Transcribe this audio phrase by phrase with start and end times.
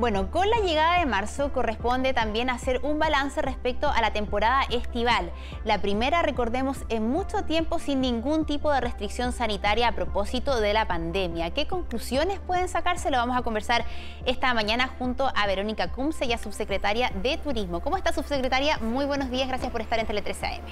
[0.00, 4.62] Bueno, con la llegada de marzo corresponde también hacer un balance respecto a la temporada
[4.70, 5.30] estival.
[5.62, 10.72] La primera, recordemos, en mucho tiempo sin ningún tipo de restricción sanitaria a propósito de
[10.72, 11.50] la pandemia.
[11.50, 13.10] ¿Qué conclusiones pueden sacarse?
[13.10, 13.84] Lo vamos a conversar
[14.24, 17.80] esta mañana junto a Verónica Cumse, ya subsecretaria de Turismo.
[17.80, 18.78] ¿Cómo está, subsecretaria?
[18.78, 20.62] Muy buenos días, gracias por estar en Tele 13 AM.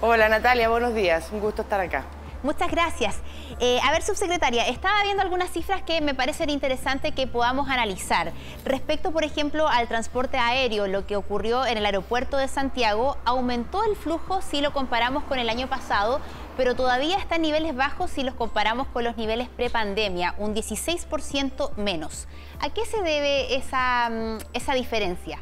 [0.00, 2.04] Hola Natalia, buenos días, un gusto estar acá.
[2.42, 3.16] Muchas gracias.
[3.58, 8.32] Eh, a ver, subsecretaria, estaba viendo algunas cifras que me parecen interesantes que podamos analizar.
[8.64, 13.82] Respecto, por ejemplo, al transporte aéreo, lo que ocurrió en el aeropuerto de Santiago, aumentó
[13.82, 16.20] el flujo si lo comparamos con el año pasado,
[16.56, 21.74] pero todavía está en niveles bajos si los comparamos con los niveles prepandemia, un 16%
[21.76, 22.28] menos.
[22.60, 25.40] ¿A qué se debe esa, mm, esa diferencia?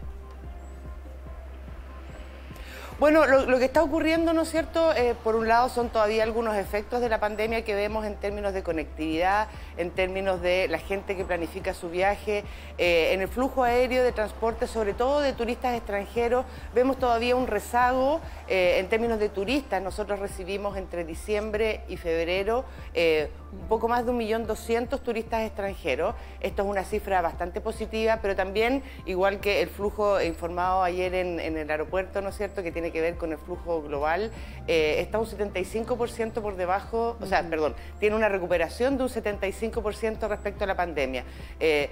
[2.99, 4.91] Bueno, lo, que está ocurriendo, ¿no es cierto?
[4.95, 8.55] Eh, por un lado son todavía algunos efectos de la pandemia que vemos en términos
[8.55, 12.43] de conectividad, en términos de la gente que planifica su viaje,
[12.79, 17.49] eh, en el flujo aéreo de transporte, sobre todo de turistas extranjeros, vemos todavía un
[17.49, 19.83] rezago eh, en términos de turistas.
[19.83, 22.65] Nosotros recibimos entre diciembre y febrero
[23.69, 26.15] poco más de un millón doscientos turistas extranjeros.
[26.41, 31.41] Esto es una cifra bastante positiva, pero también, igual que el flujo informado ayer en,
[31.41, 34.31] en el aeropuerto, ¿no es cierto?, que tiene que ver con el flujo global,
[34.67, 40.29] eh, está un 75% por debajo, o sea, perdón, tiene una recuperación de un 75%
[40.29, 41.25] respecto a la pandemia.
[41.61, 41.89] Eh,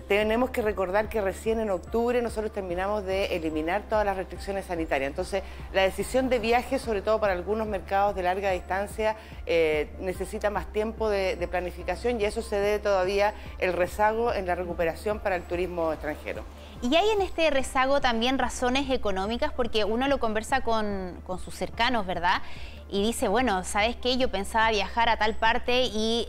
[0.00, 5.08] tenemos que recordar que recién en octubre nosotros terminamos de eliminar todas las restricciones sanitarias.
[5.08, 5.42] Entonces,
[5.72, 10.72] la decisión de viaje, sobre todo para algunos mercados de larga distancia, eh, necesita más
[10.72, 15.42] tiempo de, planificación y eso se debe todavía el rezago en la recuperación para el
[15.42, 16.42] turismo extranjero.
[16.82, 22.06] Y hay en este rezago también razones económicas, porque uno lo conversa con, sus cercanos,
[22.06, 22.42] ¿verdad?
[22.90, 24.18] Y dice, bueno, ¿sabes qué?
[24.18, 26.28] Yo pensaba viajar a tal parte y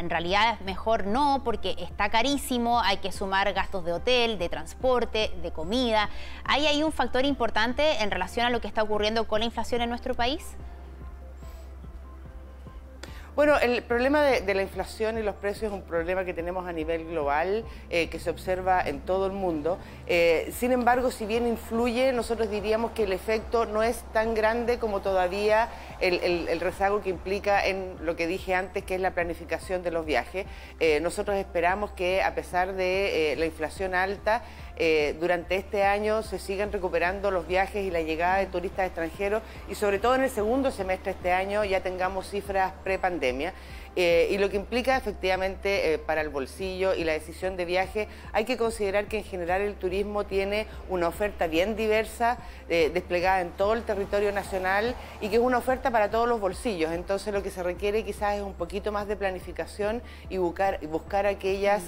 [0.00, 5.32] en realidad mejor no, porque está carísimo, hay que sumar gastos de hotel, de transporte,
[5.42, 6.08] de comida.
[6.44, 9.82] ¿Hay ahí un factor importante en relación a lo que está ocurriendo con la inflación
[9.82, 10.56] en nuestro país?
[13.38, 16.72] Bueno, el problema de, la inflación y los precios es un problema que tenemos a
[16.72, 19.78] nivel global, eh, que se observa en todo el mundo.
[20.08, 24.80] Eh, sin embargo, si bien influye, nosotros diríamos que el efecto no es tan grande
[24.80, 25.68] como todavía
[26.00, 30.04] el, rezago que implica en lo que dije antes, que es la planificación de los
[30.04, 30.44] viajes.
[30.80, 34.42] Eh, nosotros esperamos que a pesar de la inflación alta,
[35.18, 39.74] durante este año se sigan recuperando los viajes y la llegada de turistas extranjeros y
[39.74, 43.52] sobre todo en el segundo semestre de este año ya tengamos cifras pre-pandemia.
[44.00, 48.06] Eh, y lo que implica efectivamente eh, para el bolsillo y la decisión de viaje,
[48.32, 52.38] hay que considerar que en general el turismo tiene una oferta bien diversa,
[52.68, 56.38] eh, desplegada en todo el territorio nacional y que es una oferta para todos los
[56.38, 56.92] bolsillos.
[56.92, 61.26] Entonces lo que se requiere quizás es un poquito más de planificación y buscar, buscar
[61.26, 61.82] aquellas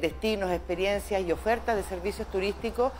[0.00, 2.92] destinos, experiencias y ofertas de servicios turísticos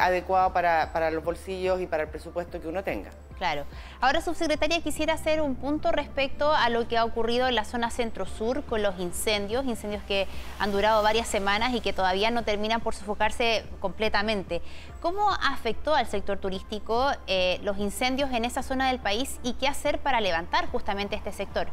[0.00, 3.10] adecuados para, para los bolsillos y para el presupuesto que uno tenga.
[3.38, 3.64] Claro.
[4.00, 7.90] Ahora, subsecretaria, quisiera hacer un punto respecto a lo que ha ocurrido en la zona
[7.90, 10.28] centro-sur con los incendios, incendios que
[10.60, 14.62] han durado varias semanas y que todavía no terminan por sofocarse completamente.
[15.00, 19.66] ¿Cómo afectó al sector turístico eh, los incendios en esa zona del país y qué
[19.66, 21.66] hacer para levantar justamente este sector?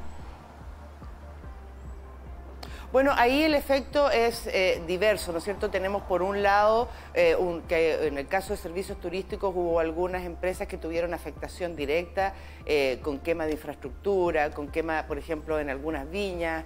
[2.92, 5.70] Bueno, ahí el efecto es eh, diverso, ¿no es cierto?
[5.70, 7.38] Tenemos por un lado eh,
[7.70, 12.34] que en el caso de servicios turísticos hubo algunas empresas que tuvieron afectación directa
[12.66, 16.66] eh, con quema de infraestructura, con quema, por ejemplo, en algunas viñas,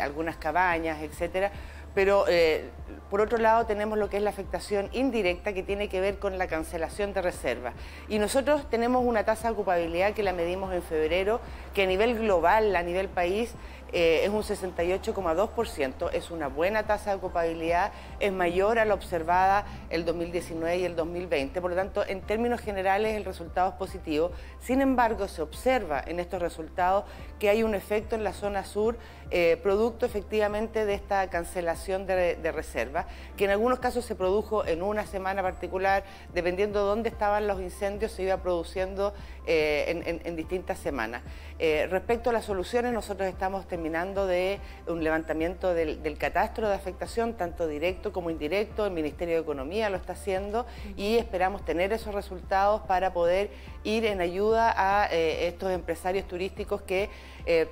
[0.00, 1.50] algunas cabañas, etcétera
[1.94, 2.24] pero
[3.08, 6.38] por otro lado tenemos lo que es la afectación indirecta que tiene que ver con
[6.38, 7.72] la cancelación de reservas.
[8.08, 11.40] Y nosotros tenemos una tasa de ocupabilidad que la medimos en febrero,
[11.72, 13.54] que a nivel global, a nivel país,
[13.96, 19.66] eh, es un 68,2%, es una buena tasa de ocupabilidad, es mayor a la observada
[19.88, 24.32] el 2019 y el 2020, por lo tanto, en términos generales el resultado es positivo.
[24.58, 27.04] Sin embargo, se observa en estos resultados
[27.38, 28.96] que hay un efecto en la zona sur,
[29.30, 33.06] eh, producto efectivamente de esta cancelación de, reservas,
[33.36, 36.02] que en algunos casos se produjo en una semana particular,
[36.32, 39.14] dependiendo de dónde estaban los incendios, se iba produciendo
[39.46, 41.22] eh, en, distintas semanas.
[41.90, 47.34] respecto a las soluciones, nosotros estamos terminando terminando de un levantamiento del, catastro de afectación,
[47.34, 50.64] tanto directo como indirecto, el Ministerio de Economía lo está haciendo
[50.96, 53.50] y esperamos tener esos resultados para poder
[53.82, 57.10] ir en ayuda a eh, estos empresarios turísticos que...
[57.44, 57.68] Eh,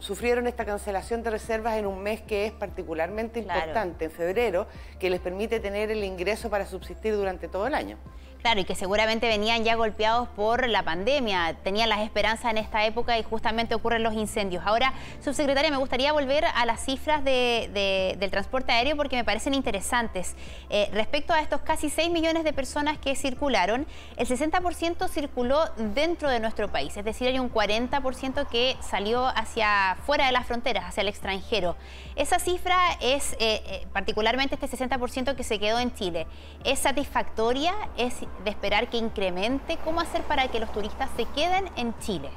[0.00, 4.66] sufrieron esta cancelación de reservas en un mes que es particularmente importante, en febrero,
[4.98, 7.96] que les permite tener el ingreso para subsistir durante todo el año.
[8.42, 12.86] Claro, y que seguramente venían ya golpeados por la pandemia, tenían las esperanzas en esta
[12.86, 14.64] época y justamente ocurren los incendios.
[14.66, 20.36] Ahora, subsecretaria, me gustaría volver a las cifras del transporte aéreo porque me parecen interesantes.
[20.70, 26.30] Eh, respecto a estos casi 6 millones de personas que circularon, el 60% circuló dentro
[26.30, 30.84] de nuestro país, es decir, hay un 40% que salió hacia fuera de las fronteras,
[30.86, 31.76] hacia el extranjero.
[32.16, 36.26] Esa cifra es, eh, eh, particularmente este 60% que se quedó en Chile,
[36.64, 37.74] ¿es satisfactoria?
[37.98, 39.78] ¿Es de esperar que incremente?
[39.84, 42.30] ¿Cómo hacer para que los turistas se queden en Chile?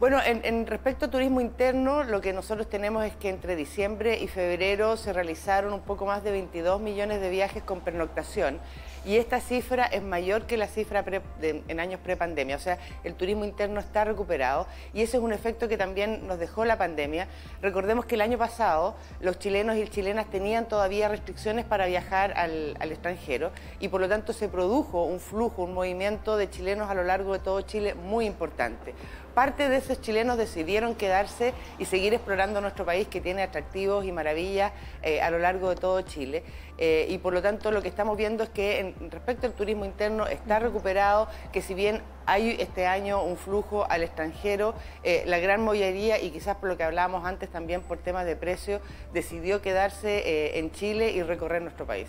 [0.00, 4.28] Bueno, en, respecto a turismo interno, lo que nosotros tenemos es que entre diciembre y
[4.28, 8.60] febrero se realizaron un poco más de 22 millones de viajes con pernoctación.
[9.04, 11.04] Y esta cifra es mayor que la cifra
[11.40, 15.66] en años pre-pandemia, o sea, el turismo interno está recuperado y ese es un efecto
[15.66, 17.26] que también nos dejó la pandemia.
[17.62, 22.76] Recordemos que el año pasado los chilenos y chilenas tenían todavía restricciones para viajar al,
[22.78, 23.50] al extranjero
[23.80, 27.32] y por lo tanto se produjo un flujo, un movimiento de chilenos a lo largo
[27.32, 28.94] de todo Chile muy importante.
[29.34, 34.72] Parte de chilenos decidieron quedarse y seguir explorando nuestro país que tiene atractivos y maravillas
[35.02, 36.42] eh, a lo largo de todo Chile.
[36.78, 39.84] Eh, y por lo tanto lo que estamos viendo es que en, respecto al turismo
[39.84, 45.38] interno está recuperado, que si bien hay este año un flujo al extranjero, eh, la
[45.38, 48.80] gran mayoría, y quizás por lo que hablábamos antes también por temas de precio,
[49.12, 52.08] decidió quedarse en Chile y recorrer nuestro país.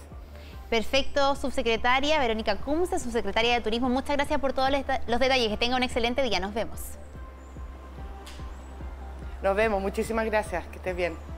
[0.70, 3.90] Perfecto, subsecretaria Verónica Cumse, subsecretaria de Turismo.
[3.90, 5.50] Muchas gracias por todos los detalles.
[5.50, 6.40] Que tenga un excelente día.
[6.40, 6.80] Nos vemos.
[9.42, 11.29] Nos vemos, muchísimas gracias, que estés bien.